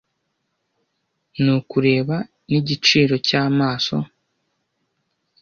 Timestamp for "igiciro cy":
2.59-3.33